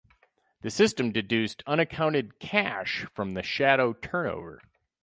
The 0.61 0.71
system 0.71 1.11
deduced 1.11 1.61
unaccounted 1.67 2.39
cash 2.39 3.05
from 3.13 3.35
the 3.35 3.43
shadow 3.43 3.93
turnover. 3.93 4.59